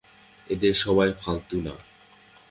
[0.47, 1.73] এদের সবাই ফালতু না।